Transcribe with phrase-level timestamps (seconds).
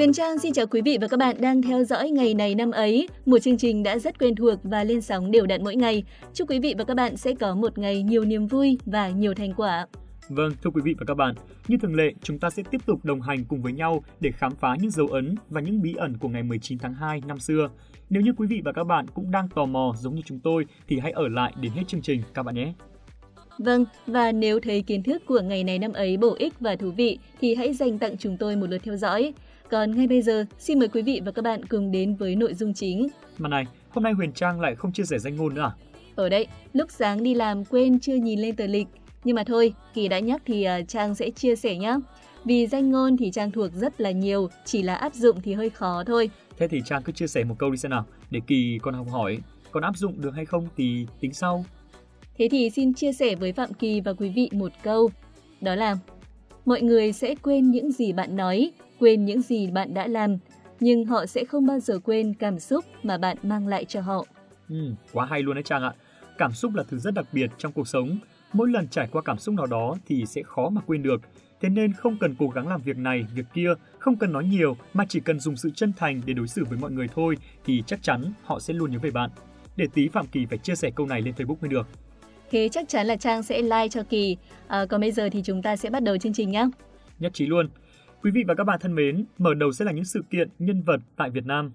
[0.00, 2.70] Huyền Trang xin chào quý vị và các bạn đang theo dõi ngày này năm
[2.70, 6.04] ấy, một chương trình đã rất quen thuộc và lên sóng đều đặn mỗi ngày.
[6.34, 9.34] Chúc quý vị và các bạn sẽ có một ngày nhiều niềm vui và nhiều
[9.34, 9.86] thành quả.
[10.28, 11.34] Vâng, thưa quý vị và các bạn,
[11.68, 14.54] như thường lệ, chúng ta sẽ tiếp tục đồng hành cùng với nhau để khám
[14.54, 17.70] phá những dấu ấn và những bí ẩn của ngày 19 tháng 2 năm xưa.
[18.10, 20.66] Nếu như quý vị và các bạn cũng đang tò mò giống như chúng tôi
[20.88, 22.72] thì hãy ở lại đến hết chương trình các bạn nhé.
[23.58, 26.90] Vâng, và nếu thấy kiến thức của ngày này năm ấy bổ ích và thú
[26.90, 29.32] vị thì hãy dành tặng chúng tôi một lượt theo dõi.
[29.70, 32.54] Còn ngay bây giờ, xin mời quý vị và các bạn cùng đến với nội
[32.54, 33.08] dung chính.
[33.38, 35.72] Mà này, hôm nay Huyền Trang lại không chia sẻ danh ngôn nữa à?
[36.14, 38.86] Ở đây, lúc sáng đi làm quên chưa nhìn lên tờ lịch.
[39.24, 41.96] Nhưng mà thôi, Kỳ đã nhắc thì à, Trang sẽ chia sẻ nhé.
[42.44, 45.70] Vì danh ngôn thì Trang thuộc rất là nhiều, chỉ là áp dụng thì hơi
[45.70, 46.30] khó thôi.
[46.58, 49.06] Thế thì Trang cứ chia sẻ một câu đi xem nào, để Kỳ còn học
[49.10, 49.38] hỏi.
[49.70, 51.64] Còn áp dụng được hay không thì tính sau.
[52.38, 55.10] Thế thì xin chia sẻ với Phạm Kỳ và quý vị một câu.
[55.60, 55.96] Đó là
[56.64, 58.70] Mọi người sẽ quên những gì bạn nói,
[59.00, 60.38] quên những gì bạn đã làm,
[60.80, 64.26] nhưng họ sẽ không bao giờ quên cảm xúc mà bạn mang lại cho họ.
[64.68, 65.92] Ừ, quá hay luôn đấy Trang ạ.
[66.38, 68.18] Cảm xúc là thứ rất đặc biệt trong cuộc sống.
[68.52, 71.20] Mỗi lần trải qua cảm xúc nào đó thì sẽ khó mà quên được.
[71.60, 74.76] Thế nên không cần cố gắng làm việc này, việc kia, không cần nói nhiều
[74.94, 77.82] mà chỉ cần dùng sự chân thành để đối xử với mọi người thôi thì
[77.86, 79.30] chắc chắn họ sẽ luôn nhớ về bạn.
[79.76, 81.86] Để tí Phạm Kỳ phải chia sẻ câu này lên Facebook mới được.
[82.50, 84.36] Thế chắc chắn là Trang sẽ like cho Kỳ.
[84.66, 86.68] À, còn bây giờ thì chúng ta sẽ bắt đầu chương trình nhé.
[87.18, 87.68] Nhất trí luôn.
[88.22, 90.82] Quý vị và các bạn thân mến, mở đầu sẽ là những sự kiện nhân
[90.82, 91.72] vật tại Việt Nam.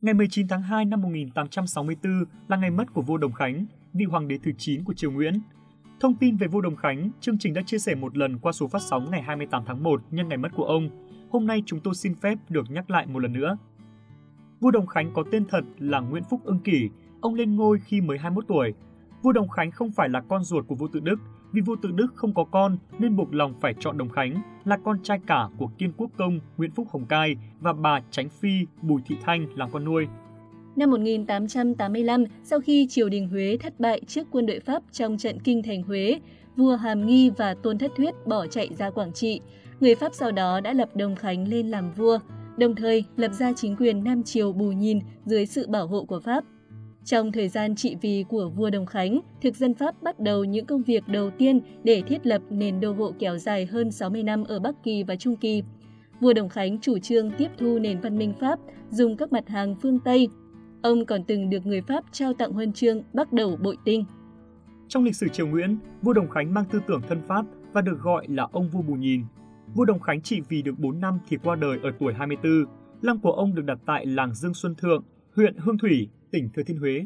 [0.00, 4.28] Ngày 19 tháng 2 năm 1864 là ngày mất của vua Đồng Khánh, vị hoàng
[4.28, 5.40] đế thứ 9 của triều Nguyễn.
[6.00, 8.68] Thông tin về vua Đồng Khánh, chương trình đã chia sẻ một lần qua số
[8.68, 10.88] phát sóng ngày 28 tháng 1 nhân ngày mất của ông.
[11.30, 13.56] Hôm nay chúng tôi xin phép được nhắc lại một lần nữa.
[14.60, 18.00] Vua Đồng Khánh có tên thật là Nguyễn Phúc Ưng Kỷ, ông lên ngôi khi
[18.00, 18.74] mới 21 tuổi.
[19.22, 21.16] Vua Đồng Khánh không phải là con ruột của vua Tự Đức,
[21.52, 24.78] vì vua Tự Đức không có con nên buộc lòng phải chọn Đồng Khánh là
[24.84, 28.66] con trai cả của Kiên Quốc công Nguyễn Phúc Hồng Cai và bà Tránh Phi
[28.82, 30.06] Bùi Thị Thanh làm con nuôi.
[30.76, 35.40] Năm 1885, sau khi triều đình Huế thất bại trước quân đội Pháp trong trận
[35.40, 36.20] kinh thành Huế,
[36.56, 39.40] vua Hàm Nghi và Tôn Thất Thuyết bỏ chạy ra Quảng Trị.
[39.80, 42.18] Người Pháp sau đó đã lập Đồng Khánh lên làm vua
[42.56, 46.20] đồng thời lập ra chính quyền Nam Triều Bù Nhìn dưới sự bảo hộ của
[46.20, 46.44] Pháp.
[47.04, 50.66] Trong thời gian trị vì của vua Đồng Khánh, thực dân Pháp bắt đầu những
[50.66, 54.44] công việc đầu tiên để thiết lập nền đô hộ kéo dài hơn 60 năm
[54.44, 55.62] ở Bắc Kỳ và Trung Kỳ.
[56.20, 58.58] Vua Đồng Khánh chủ trương tiếp thu nền văn minh Pháp,
[58.90, 60.28] dùng các mặt hàng phương Tây.
[60.82, 64.04] Ông còn từng được người Pháp trao tặng huân chương bắt đầu bội tinh.
[64.88, 68.00] Trong lịch sử triều Nguyễn, vua Đồng Khánh mang tư tưởng thân Pháp và được
[68.02, 69.22] gọi là ông vua Bù Nhìn.
[69.74, 72.64] Vua Đồng Khánh trị vì được 4 năm thì qua đời ở tuổi 24.
[73.02, 75.04] Lăng của ông được đặt tại làng Dương Xuân Thượng,
[75.36, 77.04] huyện Hương Thủy, tỉnh Thừa Thiên Huế.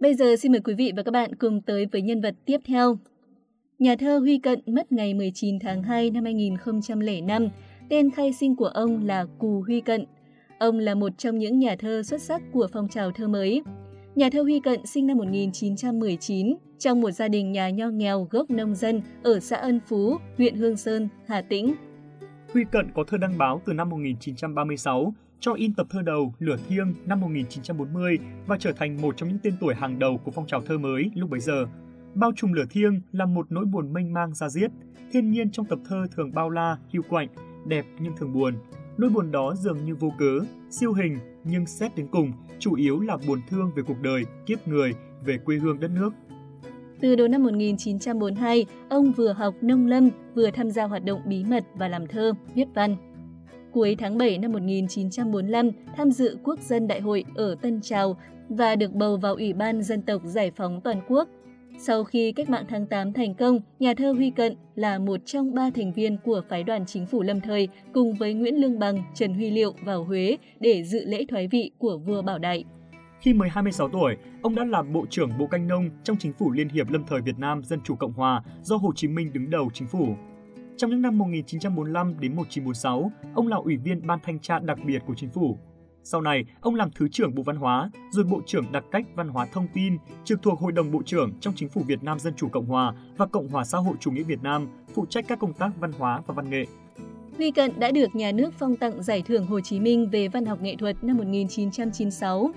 [0.00, 2.60] Bây giờ xin mời quý vị và các bạn cùng tới với nhân vật tiếp
[2.64, 2.98] theo.
[3.78, 7.48] Nhà thơ Huy Cận mất ngày 19 tháng 2 năm 2005.
[7.88, 10.04] Tên khai sinh của ông là Cù Huy Cận.
[10.58, 13.62] Ông là một trong những nhà thơ xuất sắc của phong trào thơ mới.
[14.14, 18.50] Nhà thơ Huy Cận sinh năm 1919 trong một gia đình nhà nho nghèo gốc
[18.50, 21.74] nông dân ở xã Ân Phú, huyện Hương Sơn, Hà Tĩnh.
[22.56, 26.56] Huy Cận có thơ đăng báo từ năm 1936, cho in tập thơ đầu Lửa
[26.68, 30.46] Thiêng năm 1940 và trở thành một trong những tên tuổi hàng đầu của phong
[30.46, 31.66] trào thơ mới lúc bấy giờ.
[32.14, 34.70] Bao trùm lửa thiêng là một nỗi buồn mênh mang ra diết.
[35.12, 37.28] Thiên nhiên trong tập thơ thường bao la, hiu quạnh,
[37.66, 38.54] đẹp nhưng thường buồn.
[38.98, 40.38] Nỗi buồn đó dường như vô cớ,
[40.70, 44.68] siêu hình nhưng xét đến cùng, chủ yếu là buồn thương về cuộc đời, kiếp
[44.68, 44.94] người,
[45.24, 46.10] về quê hương đất nước.
[47.00, 51.44] Từ đầu năm 1942, ông vừa học nông lâm, vừa tham gia hoạt động bí
[51.44, 52.96] mật và làm thơ, viết văn.
[53.72, 58.16] Cuối tháng 7 năm 1945, tham dự Quốc dân Đại hội ở Tân Trào
[58.48, 61.28] và được bầu vào Ủy ban Dân tộc Giải phóng Toàn quốc
[61.78, 65.54] sau khi cách mạng tháng 8 thành công, nhà thơ Huy Cận là một trong
[65.54, 69.02] ba thành viên của phái đoàn chính phủ lâm thời cùng với Nguyễn Lương Bằng,
[69.14, 72.64] Trần Huy Liệu vào Huế để dự lễ thoái vị của vua Bảo Đại.
[73.20, 76.50] Khi mới 26 tuổi, ông đã làm Bộ trưởng Bộ Canh Nông trong chính phủ
[76.50, 79.50] Liên hiệp Lâm thời Việt Nam Dân chủ Cộng hòa do Hồ Chí Minh đứng
[79.50, 80.16] đầu chính phủ.
[80.76, 85.02] Trong những năm 1945 đến 1946, ông là ủy viên ban thanh tra đặc biệt
[85.06, 85.58] của chính phủ.
[86.02, 89.28] Sau này, ông làm Thứ trưởng Bộ Văn hóa, rồi Bộ trưởng Đặc cách Văn
[89.28, 92.34] hóa Thông tin, trực thuộc Hội đồng Bộ trưởng trong Chính phủ Việt Nam Dân
[92.36, 95.38] chủ Cộng hòa và Cộng hòa xã hội chủ nghĩa Việt Nam, phụ trách các
[95.38, 96.66] công tác văn hóa và văn nghệ.
[97.36, 100.46] Huy Cận đã được nhà nước phong tặng Giải thưởng Hồ Chí Minh về văn
[100.46, 102.50] học nghệ thuật năm 1996.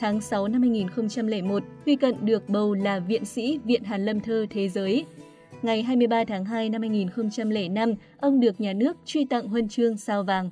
[0.00, 4.46] Tháng 6 năm 2001, Huy Cận được bầu là Viện sĩ Viện Hàn Lâm Thơ
[4.50, 5.06] Thế giới.
[5.62, 10.24] Ngày 23 tháng 2 năm 2005, ông được nhà nước truy tặng huân chương sao
[10.24, 10.50] vàng.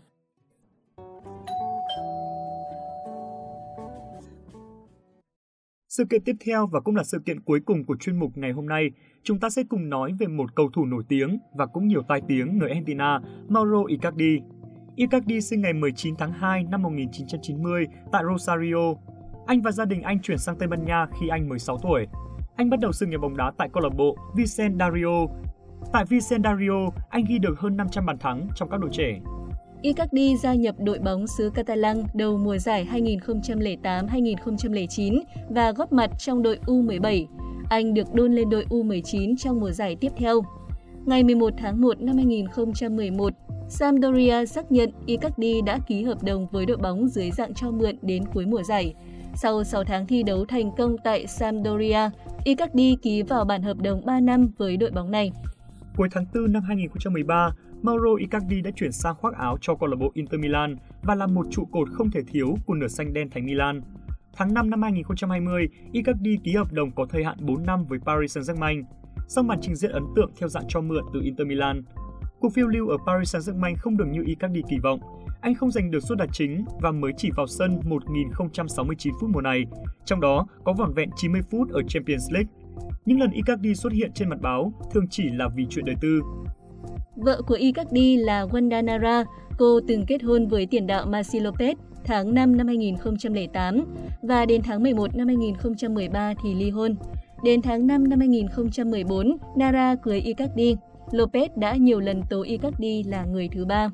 [5.88, 8.52] Sự kiện tiếp theo và cũng là sự kiện cuối cùng của chuyên mục ngày
[8.52, 8.90] hôm nay,
[9.22, 12.20] chúng ta sẽ cùng nói về một cầu thủ nổi tiếng và cũng nhiều tai
[12.28, 14.40] tiếng người Argentina, Mauro Icardi.
[14.96, 18.94] Icardi sinh ngày 19 tháng 2 năm 1990 tại Rosario.
[19.46, 22.06] Anh và gia đình anh chuyển sang Tây Ban Nha khi anh 16 tuổi.
[22.56, 25.26] Anh bắt đầu sự nghiệp bóng đá tại câu lạc bộ Vicendario.
[25.92, 29.20] Tại Vicendario, anh ghi được hơn 500 bàn thắng trong các đội trẻ.
[29.82, 36.42] Icardi gia nhập đội bóng xứ Catalan đầu mùa giải 2008-2009 và góp mặt trong
[36.42, 37.26] đội U17.
[37.68, 40.42] Anh được đôn lên đội U19 trong mùa giải tiếp theo.
[41.06, 43.32] Ngày 11 tháng 1 năm 2011,
[43.68, 47.96] Sampdoria xác nhận Icardi đã ký hợp đồng với đội bóng dưới dạng cho mượn
[48.02, 48.94] đến cuối mùa giải.
[49.36, 52.10] Sau 6 tháng thi đấu thành công tại Sampdoria,
[52.44, 55.32] Icardi ký vào bản hợp đồng 3 năm với đội bóng này.
[55.96, 57.50] Cuối tháng 4 năm 2013,
[57.82, 61.26] Mauro Icardi đã chuyển sang khoác áo cho câu lạc bộ Inter Milan và là
[61.26, 63.80] một trụ cột không thể thiếu của nửa xanh đen thành Milan.
[64.36, 68.38] Tháng 5 năm 2020, Icardi ký hợp đồng có thời hạn 4 năm với Paris
[68.38, 68.82] Saint-Germain.
[69.28, 71.82] Sau màn trình diễn ấn tượng theo dạng cho mượn từ Inter Milan,
[72.40, 75.00] cuộc phiêu lưu ở Paris Saint-Germain không được như Icardi kỳ vọng.
[75.44, 79.40] Anh không giành được suất đạt chính và mới chỉ vào sân 1069 phút mùa
[79.40, 79.64] này,
[80.04, 82.48] trong đó có vỏn vẹn 90 phút ở Champions League.
[83.04, 86.20] Những lần Icardi xuất hiện trên mặt báo thường chỉ là vì chuyện đời tư.
[87.16, 89.24] Vợ của Icardi là Wanda Nara,
[89.58, 91.74] cô từng kết hôn với tiền đạo Maxi Lopez
[92.04, 93.84] tháng 5 năm 2008
[94.22, 96.96] và đến tháng 11 năm 2013 thì ly hôn.
[97.44, 100.76] Đến tháng 5 năm 2014, Nara cưới Icardi.
[101.10, 103.90] Lopez đã nhiều lần tố Icardi là người thứ ba.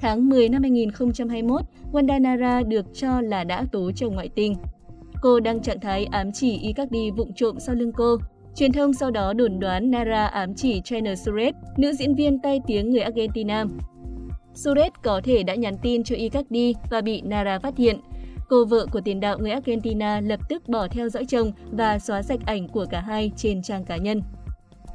[0.00, 1.60] Tháng 10 năm 2021,
[1.92, 4.54] Wanda Nara được cho là đã tố chồng ngoại tình.
[5.22, 8.16] Cô đăng trạng thái ám chỉ Icardi vụng trộm sau lưng cô
[8.54, 12.60] Truyền thông sau đó đồn đoán Nara ám chỉ China Suret, nữ diễn viên tay
[12.66, 13.64] tiếng người Argentina.
[14.54, 18.00] Suret có thể đã nhắn tin cho Icardi và bị Nara phát hiện.
[18.48, 22.22] Cô vợ của tiền đạo người Argentina lập tức bỏ theo dõi chồng và xóa
[22.22, 24.22] sạch ảnh của cả hai trên trang cá nhân.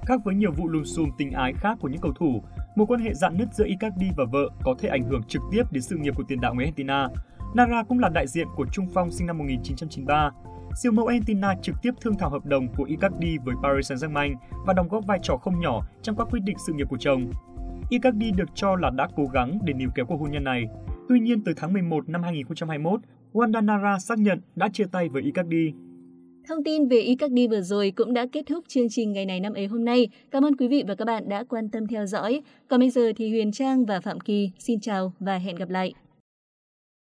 [0.05, 2.41] Khác với nhiều vụ lùm xùm tình ái khác của những cầu thủ,
[2.75, 5.63] mối quan hệ dạn nứt giữa Icardi và vợ có thể ảnh hưởng trực tiếp
[5.71, 7.07] đến sự nghiệp của tiền đạo người Argentina.
[7.55, 10.31] Nara cũng là đại diện của Trung Phong sinh năm 1993
[10.75, 14.35] siêu mẫu Argentina trực tiếp thương thảo hợp đồng của Icardi với Paris Saint-Germain
[14.65, 17.31] và đóng góp vai trò không nhỏ trong các quyết định sự nghiệp của chồng.
[17.89, 20.65] Icardi được cho là đã cố gắng để níu kéo cuộc hôn nhân này.
[21.09, 23.01] Tuy nhiên, từ tháng 11 năm 2021,
[23.33, 25.73] Wanda Nara xác nhận đã chia tay với Icardi.
[26.49, 29.53] Thông tin về Icardi vừa rồi cũng đã kết thúc chương trình ngày này năm
[29.53, 30.09] ấy hôm nay.
[30.31, 32.41] Cảm ơn quý vị và các bạn đã quan tâm theo dõi.
[32.67, 35.93] Còn bây giờ thì Huyền Trang và Phạm Kỳ xin chào và hẹn gặp lại.